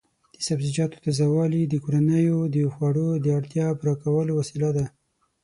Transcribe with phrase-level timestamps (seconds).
[0.35, 4.85] د سبزیجاتو تازه والي د کورنیو د خوړو د اړتیا پوره کولو وسیله ده.